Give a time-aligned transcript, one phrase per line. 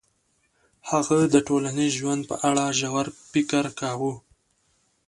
[0.89, 4.13] هغه د ټولنیز ژوند په اړه ژور فکر کاوه.